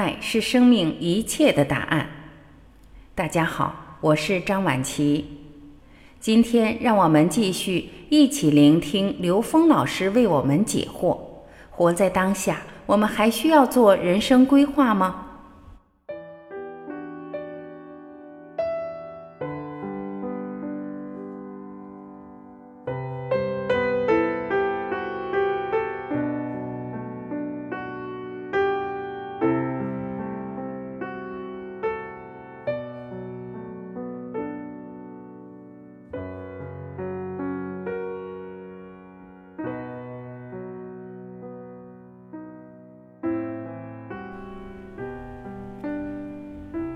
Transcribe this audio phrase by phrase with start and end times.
[0.00, 2.08] 爱是生命一切的答案。
[3.14, 5.26] 大家好，我是张晚琪。
[6.18, 11.18] 今天让我们继续一起聆听刘峰老师为我们解惑：
[11.70, 15.29] 活在当下，我们还需要做人生规划吗？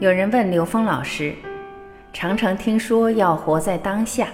[0.00, 1.32] 有人问刘峰老师
[2.12, 4.26] ：“常常听说要活在当下，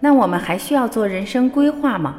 [0.00, 2.16] 那我们还需要做人生规划吗？”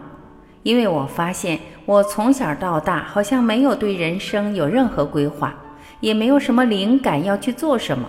[0.63, 5.53] 因为我发现我从小到大好像没有对人生有任何规划，
[5.99, 8.07] 也没有什么灵感要去做什么。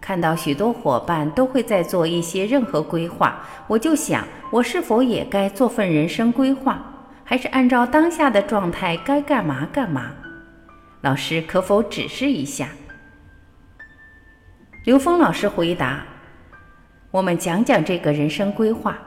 [0.00, 6.82] 看到许多伙伴都会在做一些任何规划，我就想，我是否也该做份人生规划？
[7.22, 10.12] 还是按照当下的状态该干嘛干嘛？
[11.02, 12.68] 老师可否指示一下？
[14.84, 16.04] 刘峰老师回答
[17.10, 18.98] ：“我们讲讲这个人生规划。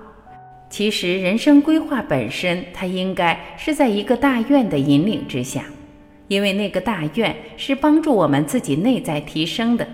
[0.72, 5.66] 其实，人生规划本身，它应该是在一个大愿的引领之下，
[6.30, 9.88] 因为那个大愿是帮助我们自己内在提升的。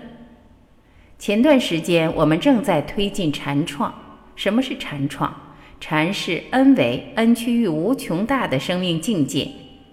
[1.18, 3.92] 前段时间，我们正在推进禅创。
[4.36, 5.38] 什么是禅创？
[5.82, 9.50] 禅是 N 为 N 区域无穷大的生命境界，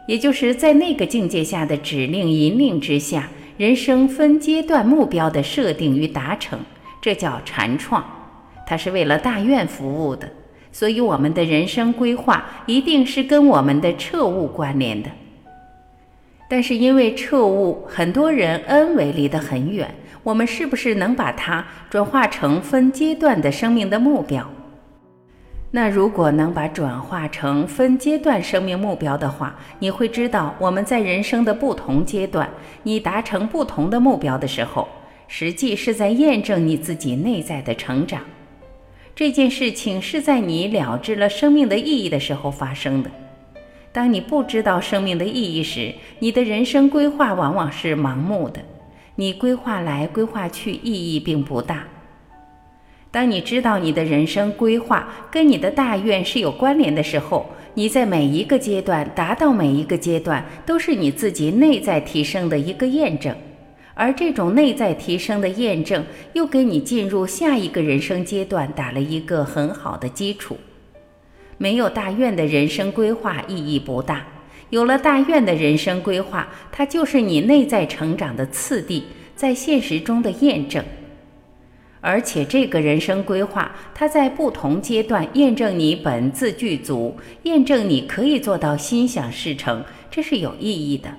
[0.08, 3.28] 也就是在那个境界下的指令引领之下。”
[3.62, 6.58] 人生分阶段目标的设定与达成，
[7.00, 8.04] 这叫禅创，
[8.66, 10.28] 它是为了大愿服务的。
[10.72, 15.12] 所以，我们的人生规划一定是跟我们的彻悟关联的。
[16.50, 24.44] 但是，因为彻悟，很多人恩为离得很远，我们是不是能把它转化成分阶段的生命的目标？
[25.74, 32.50] 那如果能把转化成分阶段生命目标的话，你会知道我们在人生的不同阶段，
[32.84, 34.90] 你达成不同的目标的时候，
[35.30, 38.22] 实际是在验证你自己内在的成长。
[39.16, 43.10] 这件事情是在你了知了生命的意义的时候发生的。
[43.94, 48.62] 当你不知道生命的意义时，你的人生规划往往是盲目的，
[49.16, 51.88] 你规划来规划去，意义并不大。
[53.12, 63.36] 当你知道你的人生规划跟你的大愿是有关联的时候，你在每一个阶段达到每一个阶段，都是你自己内在提升的一个验证，
[63.94, 70.58] 而这种内在提升的验证，又给你进入下一个人生阶段打了一个很好的基础。
[71.58, 74.26] 没有大愿的人生规划意义不大，
[74.70, 79.04] 有了大愿的人生规划，它就是你内在成长的次第，
[79.36, 80.82] 在现实中的验证。
[82.02, 91.10] 而且这个人生规划，它在不同阶段验证你本自具足，验证你可以做到心想事成，这是有意义的。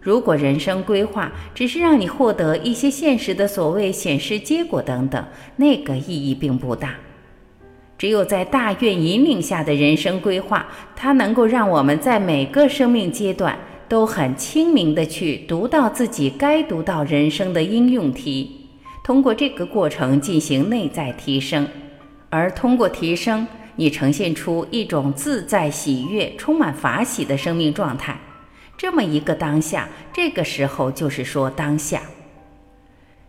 [0.00, 5.24] 如果人生规划只是让你获得一些现实的所谓显示结果等等，
[5.56, 6.94] 那个意义并不大。
[7.96, 10.66] 只有在大愿引领下的人生规划，
[10.96, 13.58] 它能够让我们在每个生命阶段
[13.88, 18.57] 都很清明的去读到自己该读到人生的应用题。
[19.08, 21.66] 通过这个过程进行内在提升，
[22.28, 23.46] 而通过提升，
[23.76, 28.20] 你呈现出一种自在、喜悦、充满法喜的生命状态。
[28.76, 32.02] 这么一个当下，这个时候就是说当下。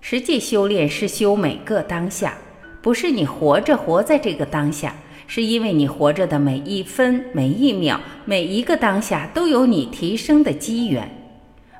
[0.01, 2.33] 实际修炼是修每个当下，
[2.81, 4.93] 不是你活着活在这个当下，
[5.27, 11.09] 是因为你活着的每一分、每一秒、每一个当下都有你提升的机缘。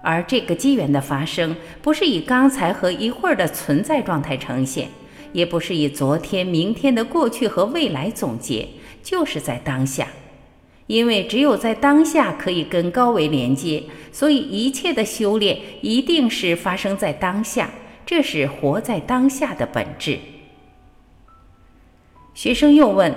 [0.02, 4.88] 而这个机缘的发生，不是以刚才和一会儿的存在状态呈现，
[5.34, 8.68] 也不是以昨天、明天的过去和未来总结，
[9.04, 10.08] 就是在当下。
[10.88, 17.70] 因为只有在当下可以跟高维连接，所以一切的修炼一定是发生在当下，
[18.06, 20.18] 这是活在当下的本质。
[22.34, 23.14] 学生又问：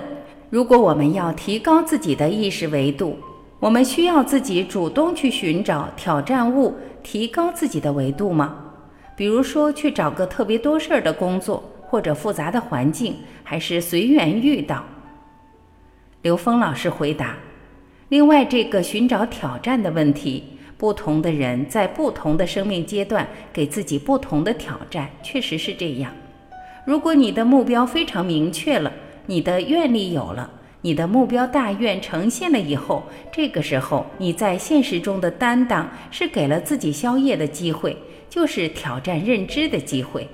[0.51, 3.17] 如果我们要提高自己的意识维度？
[3.63, 8.57] 我们需要自己主动去寻找挑战物，提高自己的维度吗？
[9.15, 14.83] 比如说去找个特别多事儿的工作，或者复杂的环境，还是随缘遇到？
[16.23, 17.37] 刘峰老师回答。
[18.09, 20.43] 另外，这个寻找挑战的问题，
[20.77, 26.11] 不同的人在不同的生命阶段给自己不同的挑战，确实是这样。
[26.85, 28.91] 如果你的目标非常明确了，
[29.27, 30.49] 你的愿力有了。
[30.85, 33.01] 你的目标大愿呈现了以后，
[33.31, 37.97] 这个时候你在现实中的担当是给了自己宵夜的机会，
[38.29, 40.27] 就是挑战认知的机会。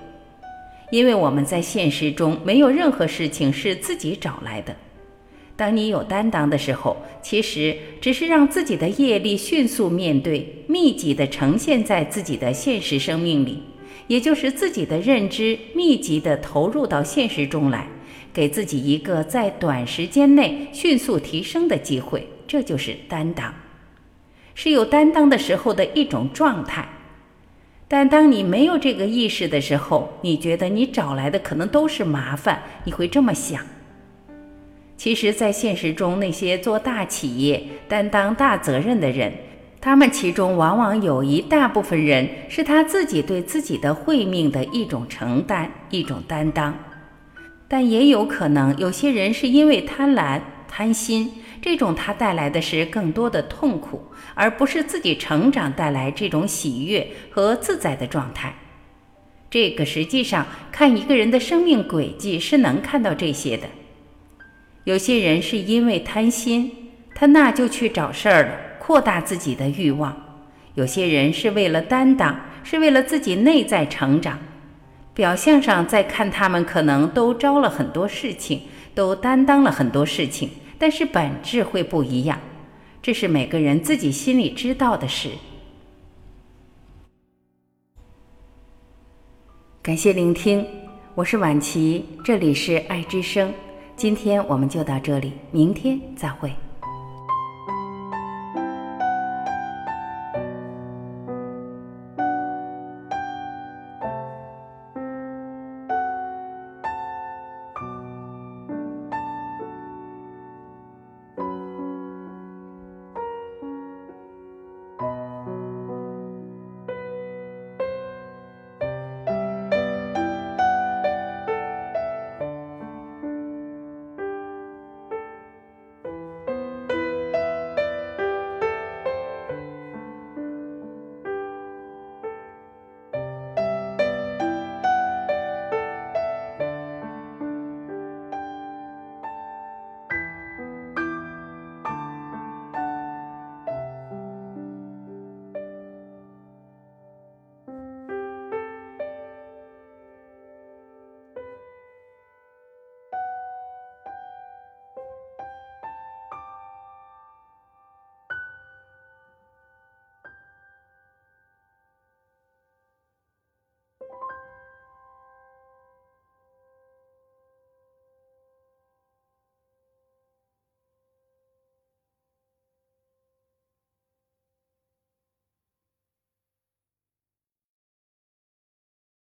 [0.90, 4.76] 因为我们在现实中没有任何事情是自己找来的。
[5.56, 13.62] 当你有担当的时候，其实只是让自己的业力迅速面对、密集的呈现在自己的现实生命里，
[14.08, 17.88] 也就是自己的认知密集的投入到现实中来。
[18.34, 23.54] 给自己一个在短时间内迅速提升的机会，这就是担当，
[24.56, 26.88] 是有担当的时候的一种状态。
[27.88, 33.66] 但当你没有这个意识的时候，你觉得你找来的可能都是麻烦，你会这么想。
[34.96, 39.34] 其实，在现实中，那些做大企业、担当大责任的人，
[39.82, 46.78] 他们其中往往有一大部分人是他自己对自己的慧命的一种承担、一种担当。
[47.70, 51.32] 但也有可能，有些人是因为贪婪、贪心，
[51.62, 58.56] 这种他带来的是更多的痛苦，而不是自己成长带来这种喜悦和自在的状态。
[59.52, 63.68] 这个实际上看一个人的生命轨迹是能看到这些的。
[64.86, 66.72] 有些人是因为贪心，
[67.14, 70.12] 他那就去找事儿了，扩大自己的欲望；
[70.74, 74.40] 有些人是为了担当，是为了自己内在成长。
[75.14, 78.62] 表象上再看，他们可能都招了很多事情，
[78.96, 82.40] 都担当了很多事情，但是本质会不一样。
[83.02, 85.30] 这是每个人自己心里知道的事。
[89.82, 90.66] 感谢聆听，
[91.16, 93.52] 我是晚琪，这里是爱之声。
[93.96, 96.54] 今天我们就到这里，明天再会。